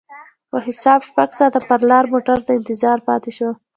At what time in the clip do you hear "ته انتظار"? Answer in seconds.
2.45-2.97